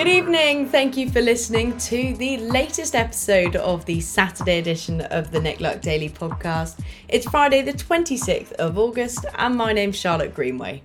[0.00, 0.66] Good evening.
[0.66, 5.60] Thank you for listening to the latest episode of the Saturday edition of the Nick
[5.60, 6.80] Luck Daily podcast.
[7.08, 10.82] It's Friday, the 26th of August, and my name's Charlotte Greenway.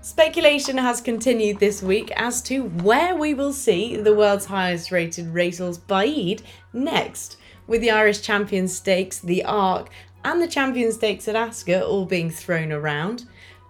[0.00, 5.34] Speculation has continued this week as to where we will see the world's highest rated
[5.34, 6.42] racehorse Baaeed
[6.72, 9.90] next, with the Irish Champion Stakes, the Arc,
[10.24, 13.24] and the Champion Stakes at Ascot all being thrown around.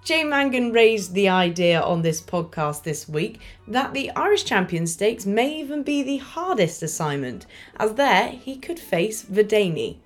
[0.05, 5.27] Jay Mangan raised the idea on this podcast this week that the Irish Champion Stakes
[5.27, 9.98] may even be the hardest assignment, as there he could face Vadeni.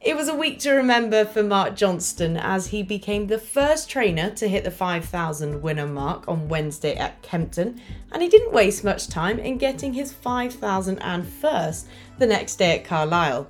[0.00, 4.30] It was a week to remember for Mark Johnston as he became the first trainer
[4.30, 9.06] to hit the 5,000 winner mark on Wednesday at Kempton, and he didn't waste much
[9.06, 11.86] time in getting his 5,000 and first
[12.18, 13.48] the next day at Carlisle.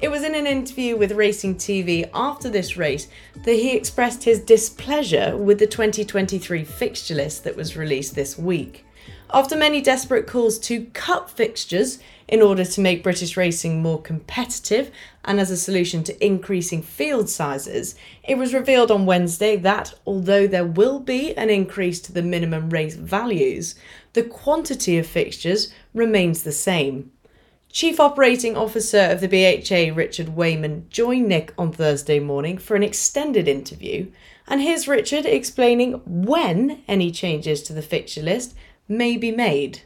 [0.00, 3.08] It was in an interview with Racing TV after this race
[3.44, 8.86] that he expressed his displeasure with the 2023 fixture list that was released this week.
[9.34, 14.92] After many desperate calls to cut fixtures in order to make British racing more competitive
[15.24, 20.46] and as a solution to increasing field sizes, it was revealed on Wednesday that although
[20.46, 23.74] there will be an increase to the minimum race values,
[24.12, 27.10] the quantity of fixtures remains the same.
[27.70, 32.82] Chief Operating Officer of the BHA, Richard Wayman, joined Nick on Thursday morning for an
[32.82, 34.10] extended interview.
[34.46, 38.54] And here's Richard explaining when any changes to the fixture list
[38.88, 39.82] may be made.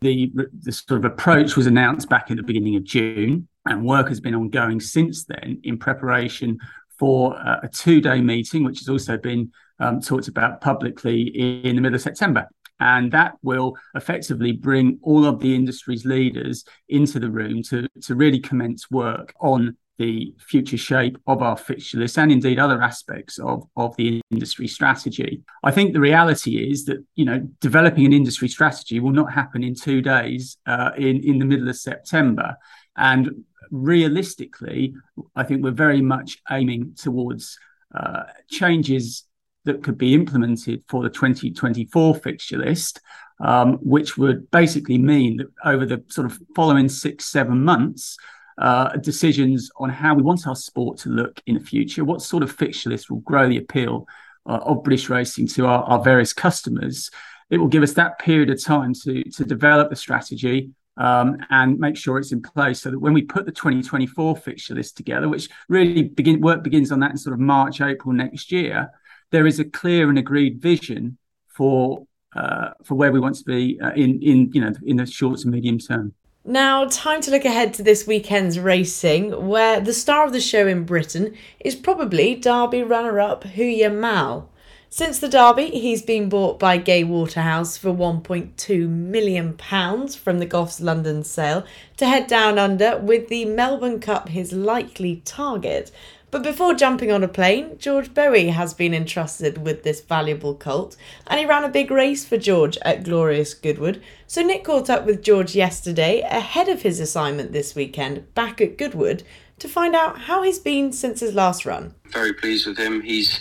[0.00, 0.30] The,
[0.62, 4.20] the sort of approach was announced back in the beginning of June, and work has
[4.20, 6.58] been ongoing since then in preparation
[6.98, 9.50] for uh, a two day meeting, which has also been
[9.80, 12.48] um, talked about publicly in the middle of September.
[12.80, 18.14] And that will effectively bring all of the industry's leaders into the room to, to
[18.14, 23.38] really commence work on the future shape of our fixture list and indeed other aspects
[23.38, 25.42] of, of the industry strategy.
[25.62, 29.62] I think the reality is that, you know, developing an industry strategy will not happen
[29.62, 32.56] in two days uh, in, in the middle of September.
[32.96, 34.94] And realistically,
[35.36, 37.56] I think we're very much aiming towards
[37.94, 39.24] uh, changes
[39.64, 43.00] that could be implemented for the 2024 fixture list,
[43.40, 48.16] um, which would basically mean that over the sort of following six, seven months,
[48.58, 52.42] uh, decisions on how we want our sport to look in the future, what sort
[52.42, 54.06] of fixture list will grow the appeal
[54.46, 57.10] uh, of British racing to our, our, various customers.
[57.50, 61.78] It will give us that period of time to, to develop the strategy um, and
[61.78, 65.28] make sure it's in place so that when we put the 2024 fixture list together,
[65.28, 68.90] which really begin work begins on that in sort of March, April next year,
[69.34, 71.18] there is a clear and agreed vision
[71.48, 72.06] for
[72.36, 75.40] uh, for where we want to be uh, in in you know in the short
[75.40, 76.14] to medium term.
[76.46, 80.66] Now, time to look ahead to this weekend's racing, where the star of the show
[80.66, 84.50] in Britain is probably Derby runner-up Hoo Ya Mal.
[84.90, 90.82] Since the Derby, he's been bought by Gai Waterhouse for £1.2 million from the Goffs
[90.82, 91.64] London sale
[91.96, 95.90] to head down under with the Melbourne Cup his likely target.
[96.34, 100.96] But before jumping on a plane, George Boughey has been entrusted with this valuable colt,
[101.28, 104.02] and he ran a big race for George at Glorious Goodwood.
[104.26, 108.76] So Nick caught up with George yesterday, ahead of his assignment this weekend, back at
[108.76, 109.22] Goodwood,
[109.60, 111.94] to find out how he's been since his last run.
[112.06, 113.00] Very pleased with him.
[113.02, 113.40] He's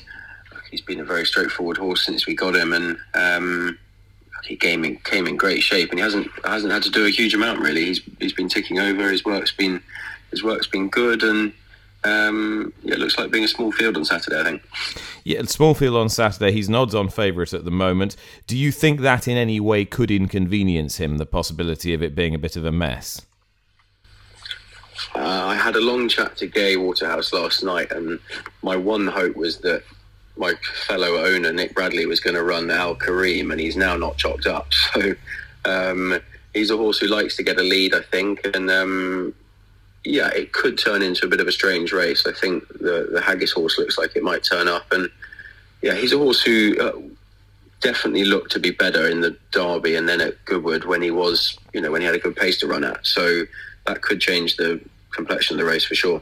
[0.69, 3.79] he's been a very straightforward horse since we got him, and um,
[4.43, 7.09] he came in came in great shape, and he hasn't hasn't had to do a
[7.09, 7.85] huge amount really.
[7.85, 9.09] He's he's been ticking over.
[9.09, 9.81] His work's been
[10.29, 11.53] his work's been good, and
[12.05, 14.61] um, yeah, it looks like being a small field on Saturday, I think.
[15.23, 16.51] Yeah, and small field on Saturday.
[16.51, 18.15] He's an odds on favourite at the moment.
[18.45, 22.35] Do you think that in any way could inconvenience him, the possibility of it being
[22.35, 23.21] a bit of a mess?
[25.15, 28.19] Uh, I had a long chat to Gai Waterhouse last night, and
[28.61, 29.83] my one hope was that
[30.35, 30.53] my
[30.87, 34.47] fellow owner, Nick Bradley, was going to run Al Kareem, and he's now not chalked
[34.47, 34.71] up.
[34.93, 35.15] So
[35.65, 36.19] um,
[36.53, 39.33] he's a horse who likes to get a lead, I think, and um,
[40.05, 42.25] yeah, it could turn into a bit of a strange race.
[42.25, 45.09] I think the the Haggas horse looks like it might turn up, and
[45.81, 46.99] yeah, he's a horse who uh,
[47.83, 51.57] definitely looked to be better in the Derby and then at Goodwood when he was,
[51.73, 53.05] you know, when he had a good pace to run at.
[53.05, 53.43] So
[53.85, 56.21] that could change the complexion of the race for sure.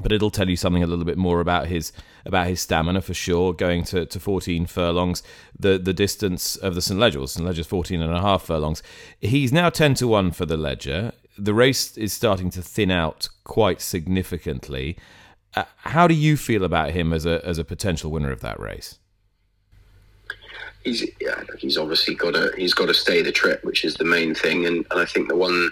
[0.00, 1.92] But it'll tell you something a little bit more about his
[2.24, 3.52] about his stamina for sure.
[3.52, 5.22] Going to, to 14 furlongs,
[5.58, 8.82] the the distance of the St Leger, St Leger's 14 and a half furlongs.
[9.20, 13.28] He's now 10 to one for the Leger the race is starting to thin out
[13.44, 14.96] quite significantly.
[15.54, 18.58] Uh, how do you feel about him as a as a potential winner of that
[18.58, 18.98] race?
[20.84, 24.04] He's yeah, he's obviously got to he's got to stay the trip, which is the
[24.04, 24.66] main thing.
[24.66, 25.70] And, and I think the one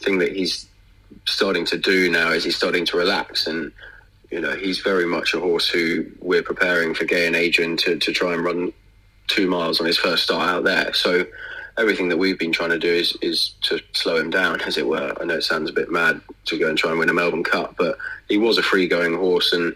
[0.00, 0.66] thing that he's
[1.26, 3.72] starting to do now is he's starting to relax and
[4.30, 7.98] you know he's very much a horse who we're preparing for Gai and Adrian to,
[7.98, 8.72] to try and run
[9.26, 11.26] two miles on his first start out there so
[11.78, 14.86] everything that we've been trying to do is, is to slow him down as it
[14.86, 17.14] were I know it sounds a bit mad to go and try and win a
[17.14, 17.98] Melbourne Cup but
[18.28, 19.74] he was a free going horse and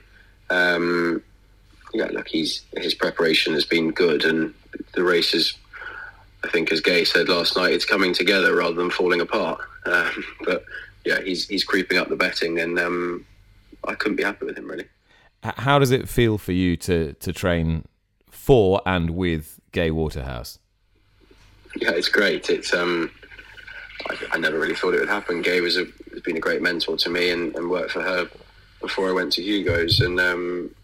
[0.51, 1.23] um,
[1.95, 4.53] yeah look he's his preparation has been good and
[4.95, 5.55] the race is
[6.45, 10.25] I think as Gai said last night it's coming together rather than falling apart um,
[10.45, 10.65] but
[11.05, 13.27] yeah, he's he's creeping up the betting, and um,
[13.85, 14.87] I couldn't be happy with him really.
[15.43, 17.85] How does it feel for you to to train
[18.31, 20.59] for and with Gai Waterhouse?
[21.77, 22.51] Yeah, it's great.
[22.51, 23.11] It's um,
[24.09, 25.43] I, I never really thought it would happen.
[25.43, 28.29] Gai was a, has been a great mentor to me, and, and worked for her
[28.81, 30.75] before I went to Hugo's, and um,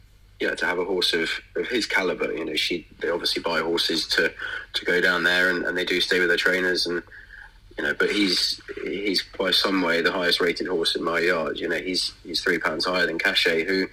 [0.40, 3.60] yeah, to have a horse of, of his caliber, you know, she they obviously buy
[3.60, 4.32] horses to
[4.74, 7.02] to go down there, and, and they do stay with their trainers and
[7.78, 11.58] you know, but he's he's by some way the highest rated horse in my yard.
[11.58, 13.86] You know, he's he's three pounds higher than Cachet, who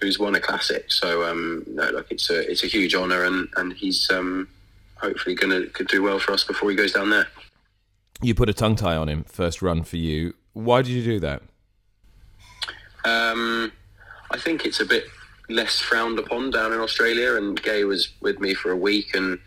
[0.00, 0.92] who's won a classic.
[0.92, 4.48] So um, no, look, it's a it's a huge honour, and and he's um,
[5.04, 7.26] hopefully going to could do well for us before he goes down there.
[8.22, 10.34] You put a tongue tie on him first run for you.
[10.52, 11.42] Why did you do that?
[13.04, 13.72] Um,
[14.30, 15.04] I think it's a bit
[15.48, 19.38] less frowned upon down in Australia, and Gai was with me for a week, and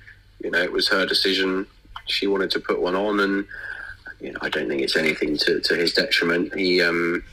[0.43, 1.65] you know it was her decision.
[2.05, 3.47] She wanted to put one on, and
[4.19, 6.53] you know, I don't think it's anything to, to his detriment.
[6.55, 7.23] He, um,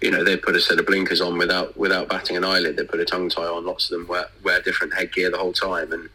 [0.00, 2.76] you know, they put a set of blinkers on without without batting an eyelid.
[2.76, 3.66] They put a tongue tie on.
[3.66, 6.08] Lots of them wear, wear different headgear the whole time, and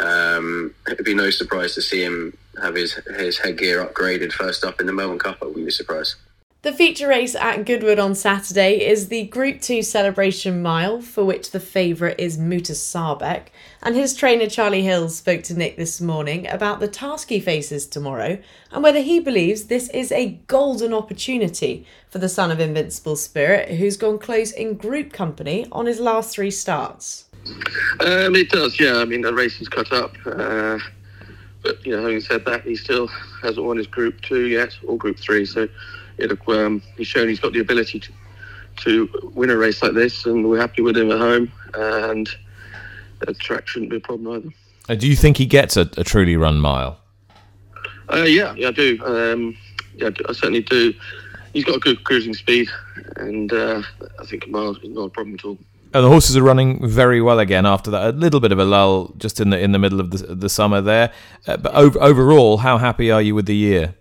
[0.00, 4.80] um, it'd be no surprise to see him have his his headgear upgraded first up
[4.80, 5.38] in the Melbourne Cup.
[5.42, 6.16] I wouldn't be surprised.
[6.62, 11.52] The feature race at Goodwood on Saturday is the Group 2 Celebration Mile, for which
[11.52, 13.46] the favourite is Mutasaabeq.
[13.82, 17.86] And his trainer Charlie Hills spoke to Nick this morning about the task he faces
[17.86, 18.38] tomorrow
[18.70, 23.78] and whether he believes this is a golden opportunity for the son of Invincible Spirit,
[23.78, 27.24] who's gone close in group company on his last three starts.
[28.00, 28.96] Um, it does, yeah.
[28.96, 30.14] I mean, the race is cut up.
[30.24, 30.78] Uh,
[31.62, 33.08] but, you know, having said that, he still
[33.42, 35.44] hasn't won his Group 2 yet, or Group 3.
[35.44, 35.68] So
[36.18, 38.12] it, um, he's shown he's got the ability to
[38.76, 41.52] to win a race like this, and we're happy with him at home.
[41.74, 42.28] And
[43.20, 44.54] the track shouldn't be a problem either.
[44.88, 46.98] Uh, do you think he gets a, a truly run mile?
[48.12, 48.98] Uh, yeah, yeah, I do.
[49.04, 49.56] Um,
[49.96, 50.94] yeah, I certainly do.
[51.52, 52.68] He's got a good cruising speed,
[53.16, 53.82] and uh,
[54.18, 55.58] I think a mile is not a problem at all.
[55.92, 58.14] And the horses are running very well again after that.
[58.14, 60.48] A little bit of a lull just in the in the middle of the, the
[60.48, 61.12] summer there.
[61.46, 63.94] Uh, but over, overall, how happy are you with the year?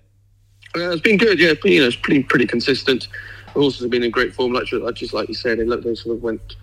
[0.76, 1.54] Uh, it's been good, yeah.
[1.64, 3.08] You know, it's pretty pretty consistent.
[3.54, 5.58] Horses have been in great form, like just like you said.
[5.58, 6.56] They look, they sort of went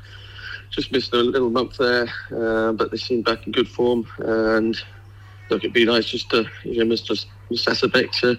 [0.70, 4.06] just missed a little month there, uh, but they seem back in good form.
[4.18, 4.76] And
[5.50, 7.24] look, it'd be nice just to you know, Mr.
[7.50, 8.38] Mutasaabeq to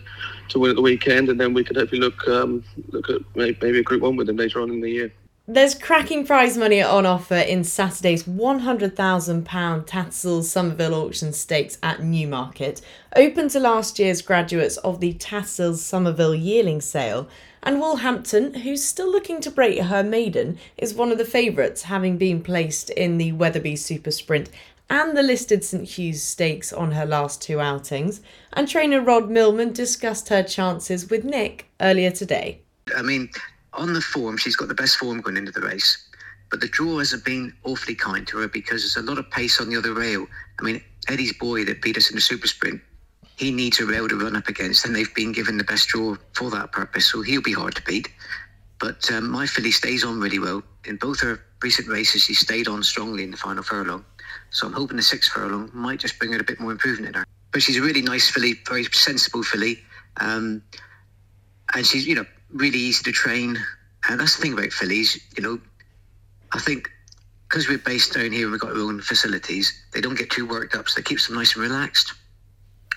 [0.50, 3.80] to win at the weekend, and then we could hopefully look um, look at maybe
[3.80, 5.12] a Group One with them later on in the year.
[5.50, 12.82] There's cracking prize money on offer in Saturday's £100,000 Tattersall's Somerville Auction Stakes at Newmarket,
[13.16, 17.30] open to last year's graduates of the Tattersall's Somerville Yearling Sale.
[17.64, 22.18] And Woolhampton, who's still looking to break her maiden, is one of the favourites, having
[22.18, 24.50] been placed in the Weatherby Super Sprint
[24.90, 28.20] and the listed St Hugh's Stakes on her last two outings.
[28.52, 32.60] And trainer Rod Millman discussed her chances with Nick earlier today.
[32.94, 33.30] I mean,
[33.78, 36.10] on the form, she's got the best form going into the race.
[36.50, 39.60] But the drawers have been awfully kind to her because there's a lot of pace
[39.60, 40.26] on the other rail.
[40.60, 42.82] I mean, Eddie's boy that beat us in the super sprint,
[43.38, 46.16] he needs a rail to run up against, and they've been given the best draw
[46.34, 47.06] for that purpose.
[47.12, 48.10] So he'll be hard to beat.
[48.80, 50.64] But um, my filly stays on really well.
[50.86, 54.06] In both her recent races, she stayed on strongly in the final furlong.
[54.50, 57.14] So I'm hoping the sixth furlong might just bring her a bit more improvement in
[57.22, 57.26] her.
[57.52, 59.80] But she's a really nice filly, very sensible filly.
[60.20, 60.64] Um,
[61.74, 63.58] and she's, you know, really easy to train.
[64.10, 65.60] And that's the thing about fillies, you know,
[66.54, 66.90] I think
[67.48, 70.46] because we're based down here, and we've got our own facilities, they don't get too
[70.46, 72.14] worked up, so it keeps them nice and relaxed.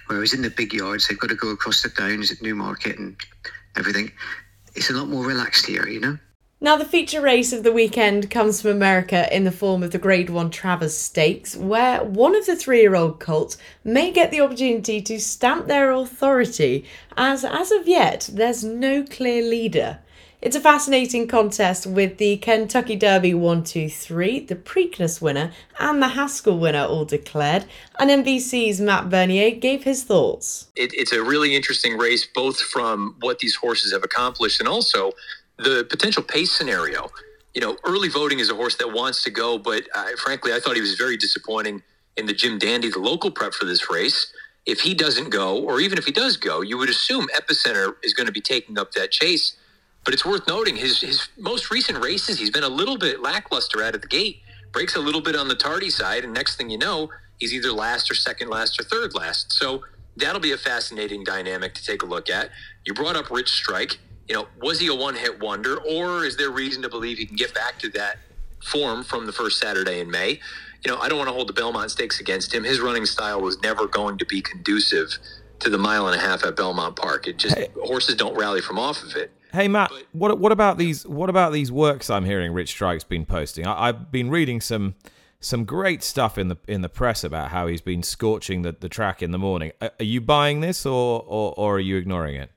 [0.06, 3.16] Whereas in the big yards, they've got to go across the downs at Newmarket and
[3.76, 4.10] everything.
[4.74, 6.18] It's a lot more relaxed here, you know?
[6.62, 9.98] Now, the feature race of the weekend comes from America in the form of the
[9.98, 14.42] Grade 1 Travers Stakes, where one of the three year old colts may get the
[14.42, 16.84] opportunity to stamp their authority,
[17.16, 20.00] as as of yet, there's no clear leader.
[20.42, 26.02] It's a fascinating contest with the Kentucky Derby 1 2 3, the Preakness winner, and
[26.02, 27.64] the Haskell winner all declared.
[27.98, 30.68] And NBC's Matt Bernier gave his thoughts.
[30.76, 35.12] It, it's a really interesting race, both from what these horses have accomplished and also
[35.62, 37.10] the potential pace scenario.
[37.54, 40.60] you know, early voting is a horse that wants to go, but uh, frankly, I
[40.60, 41.82] thought he was very disappointing
[42.16, 44.32] in the Jim Dandy, the local prep for this race.
[44.66, 48.14] If he doesn't go, or even if he does go, you would assume Epicenter is
[48.14, 49.56] going to be taking up that chase.
[50.04, 53.82] But it's worth noting his his most recent races, he's been a little bit lackluster
[53.82, 54.42] out of the gate.
[54.72, 57.72] Breaks a little bit on the tardy side, and next thing you know, he's either
[57.72, 59.52] last or second last or third last.
[59.52, 59.82] So
[60.16, 62.50] that'll be a fascinating dynamic to take a look at.
[62.86, 63.98] You brought up Rich Strike.
[64.30, 67.26] You know, was he a one hit wonder, or is there reason to believe he
[67.26, 68.18] can get back to that
[68.64, 70.38] form from the first Saturday in May?
[70.84, 72.62] You know, I don't want to hold the Belmont Stakes against him.
[72.62, 75.18] His running style was never going to be conducive
[75.58, 77.26] to the mile and a half at Belmont Park.
[77.26, 77.70] It just Hey.
[77.82, 79.32] horses don't rally from off of it.
[79.52, 83.02] Hey Matt, But- what what about these what about these works I'm hearing Rich Strike's
[83.02, 83.66] been posting?
[83.66, 84.94] I, I've been reading some
[85.40, 88.88] some great stuff in the in the press about how he's been scorching the, the
[88.88, 89.72] track in the morning.
[89.82, 92.52] Are, are you buying this or, or or are you ignoring it?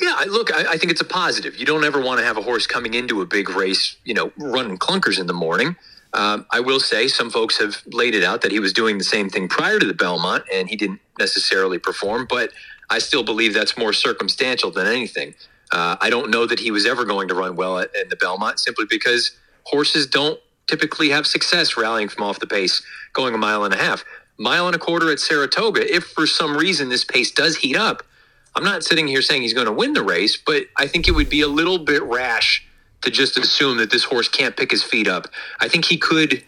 [0.00, 1.56] Yeah, look, I, I think it's a positive.
[1.56, 4.32] You don't ever want to have a horse coming into a big race, you know,
[4.38, 5.76] running clunkers in the morning.
[6.14, 9.04] Um, I will say some folks have laid it out that he was doing the
[9.04, 12.52] same thing prior to the Belmont and he didn't necessarily perform, but
[12.90, 15.34] I still believe that's more circumstantial than anything.
[15.72, 18.16] Uh, I don't know that he was ever going to run well at, in the
[18.16, 19.30] Belmont simply because
[19.64, 22.82] horses don't typically have success rallying from off the pace,
[23.14, 24.04] going a mile and a half.
[24.38, 28.02] Mile and a quarter at Saratoga, if for some reason this pace does heat up,
[28.54, 31.12] I'm not sitting here saying he's going to win the race, but I think it
[31.12, 32.66] would be a little bit rash
[33.00, 35.26] to just assume that this horse can't pick his feet up.
[35.60, 36.44] I think he could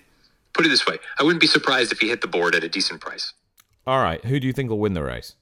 [0.52, 0.98] put it this way.
[1.18, 3.32] I wouldn't be surprised if he hit the board at a decent price.
[3.86, 5.34] All right, who do you think will win the race?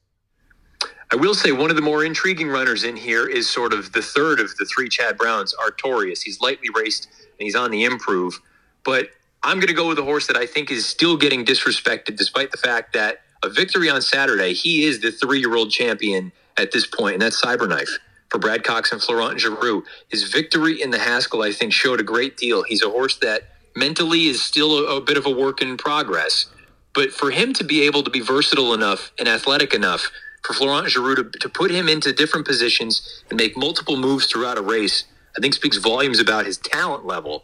[1.13, 4.01] I will say one of the more intriguing runners in here is sort of the
[4.01, 6.23] third of the three Chad Browns, Artorias.
[6.23, 8.41] He's lightly raced and he's on the improve,
[8.83, 9.11] but
[9.43, 12.51] I'm going to go with a horse that I think is still getting disrespected despite
[12.51, 16.73] the fact that a victory on Saturday, he is the three year old champion at
[16.73, 17.91] this point, and that's Cyberknife
[18.31, 19.83] for Brad Cox and Florent Geroux.
[20.09, 22.63] His victory in the Haskell, I think, showed a great deal.
[22.63, 23.43] He's a horse that
[23.77, 26.47] mentally is still a, a bit of a work in progress.
[26.95, 30.11] But for him to be able to be versatile enough and athletic enough
[30.43, 34.59] for Florent Geroux to, to put him into different positions and make multiple moves throughout
[34.59, 35.05] a race,
[35.37, 37.43] I think speaks volumes about his talent level.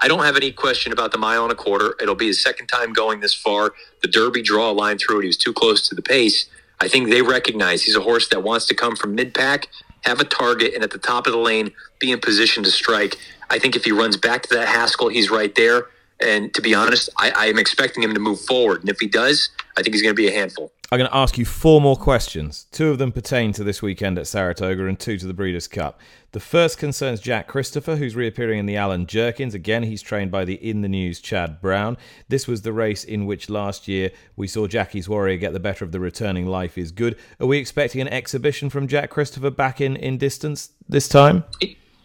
[0.00, 1.94] I don't have any question about the mile and a quarter.
[2.00, 3.72] It'll be his second time going this far.
[4.02, 5.22] The Derby draw a line through it.
[5.22, 6.46] He was too close to the pace.
[6.80, 9.68] I think they recognize he's a horse that wants to come from mid pack,
[10.02, 13.16] have a target, and at the top of the lane, be in position to strike.
[13.50, 15.86] I think if he runs back to that Haskell, he's right there.
[16.24, 18.80] And to be honest, I, I am expecting him to move forward.
[18.80, 20.72] And if he does, I think he's going to be a handful.
[20.90, 22.66] I'm going to ask you four more questions.
[22.70, 26.00] Two of them pertain to this weekend at Saratoga and two to the Breeders' Cup.
[26.32, 29.54] The first concerns Jack Christopher, who's reappearing in the Allen Jerkens.
[29.54, 31.96] Again, he's trained by the in the news Chad Brown.
[32.28, 35.84] This was the race in which last year we saw Jackie's Warrior get the better
[35.84, 37.16] of the returning Life is Good.
[37.40, 41.44] Are we expecting an exhibition from Jack Christopher back in, in distance this time?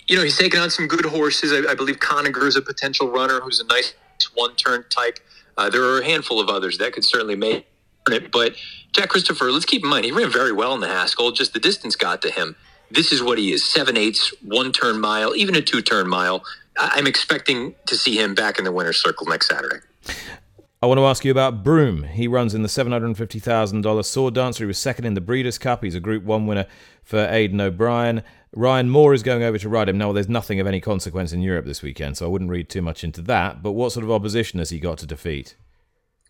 [0.10, 1.54] you know, he's taken on some good horses.
[1.54, 1.98] I, I believe
[2.42, 3.94] is a potential runner who's a nice
[4.34, 5.20] one turn type.
[5.58, 7.68] Uh, there are a handful of others that could certainly make
[8.10, 8.32] it.
[8.32, 8.56] But
[8.94, 11.60] Jack Christopher, let's keep in mind, he ran very well in the Haskell, just the
[11.60, 12.56] distance got to him.
[12.92, 16.44] This is what he is seven eighths, one turn mile, even a two turn mile.
[16.78, 19.80] I'm expecting to see him back in the winner's circle next Saturday.
[20.81, 22.03] I want to ask you about Broome.
[22.03, 24.63] He runs in the $750,000 Sword Dancer.
[24.63, 25.83] He was second in the Breeders' Cup.
[25.83, 26.67] He's a Group 1 winner
[27.03, 28.24] for Aidan O'Brien.
[28.55, 29.98] Ryan Moore is going over to ride him.
[29.98, 32.81] Now, there's nothing of any consequence in Europe this weekend, so I wouldn't read too
[32.81, 33.62] much into that.
[33.62, 35.57] But what sort of opposition has he got to defeat?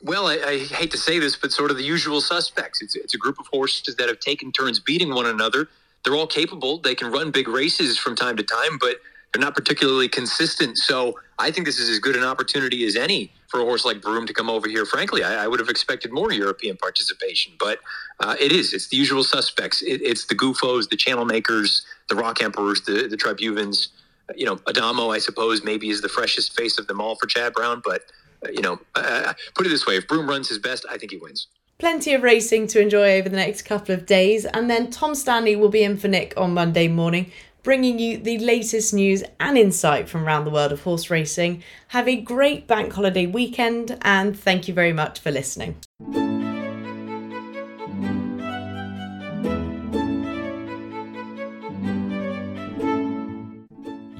[0.01, 2.81] Well, I, I hate to say this, but sort of the usual suspects.
[2.81, 5.69] It's, it's a group of horses that have taken turns beating one another.
[6.03, 6.79] They're all capable.
[6.79, 8.95] They can run big races from time to time, but
[9.31, 10.79] they're not particularly consistent.
[10.79, 14.01] So I think this is as good an opportunity as any for a horse like
[14.01, 14.85] Broome to come over here.
[14.85, 17.79] Frankly, I, I would have expected more European participation, but
[18.19, 18.73] uh, it is.
[18.73, 19.81] It's the usual suspects.
[19.81, 23.89] It, it's the Gufos, the Channel Makers, the Rock Emperors, the, the Tribhuvans.
[24.35, 27.53] You know, Adhamo, I suppose, maybe is the freshest face of them all for Chad
[27.53, 28.03] Brown, but
[28.45, 31.11] uh, you know, uh, put it this way: if Broome runs his best, I think
[31.11, 31.47] he wins.
[31.79, 35.55] Plenty of racing to enjoy over the next couple of days, and then Tom Stanley
[35.55, 37.31] will be in for Nick on Monday morning,
[37.63, 41.63] bringing you the latest news and insight from around the world of horse racing.
[41.89, 45.75] Have a great bank holiday weekend, and thank you very much for listening.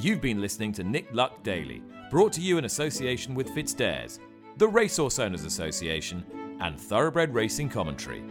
[0.01, 4.19] You've been listening to Nick Luck Daily, brought to you in association with FitzDares,
[4.57, 6.25] the Racehorse Owners Association,
[6.61, 8.23] and Thoroughbred Racing Commentary.